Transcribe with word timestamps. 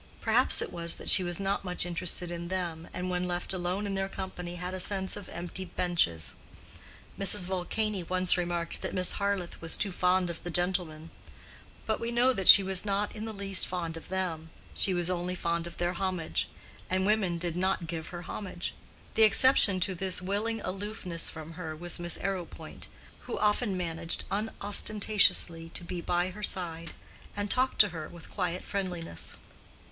Perhaps 0.19 0.63
it 0.63 0.73
was 0.73 0.95
that 0.95 1.11
she 1.11 1.23
was 1.23 1.39
not 1.39 1.63
much 1.63 1.85
interested 1.85 2.31
in 2.31 2.47
them, 2.47 2.87
and 2.91 3.11
when 3.11 3.27
left 3.27 3.53
alone 3.53 3.85
in 3.85 3.93
their 3.93 4.09
company 4.09 4.55
had 4.55 4.73
a 4.73 4.79
sense 4.79 5.15
of 5.15 5.29
empty 5.29 5.63
benches. 5.65 6.33
Mrs. 7.19 7.45
Vulcany 7.45 8.01
once 8.01 8.35
remarked 8.35 8.81
that 8.81 8.95
Miss 8.95 9.11
Harleth 9.19 9.61
was 9.61 9.77
too 9.77 9.91
fond 9.91 10.31
of 10.31 10.41
the 10.43 10.49
gentlemen; 10.49 11.11
but 11.85 11.99
we 11.99 12.11
know 12.11 12.33
that 12.33 12.47
she 12.47 12.63
was 12.63 12.83
not 12.83 13.15
in 13.15 13.25
the 13.25 13.31
least 13.31 13.67
fond 13.67 13.95
of 13.95 14.09
them—she 14.09 14.91
was 14.91 15.07
only 15.11 15.35
fond 15.35 15.67
of 15.67 15.77
their 15.77 15.93
homage—and 15.93 17.05
women 17.05 17.37
did 17.37 17.55
not 17.55 17.85
give 17.85 18.07
her 18.07 18.23
homage. 18.23 18.73
The 19.13 19.21
exception 19.21 19.79
to 19.81 19.93
this 19.93 20.19
willing 20.19 20.61
aloofness 20.61 21.29
from 21.29 21.51
her 21.53 21.75
was 21.75 21.99
Miss 21.99 22.17
Arrowpoint, 22.17 22.87
who 23.27 23.37
often 23.37 23.77
managed 23.77 24.23
unostentatiously 24.31 25.69
to 25.75 25.83
be 25.83 26.01
by 26.01 26.31
her 26.31 26.41
side, 26.41 26.93
and 27.37 27.51
talked 27.51 27.77
to 27.81 27.89
her 27.89 28.09
with 28.09 28.31
quiet 28.31 28.63
friendliness. 28.63 29.35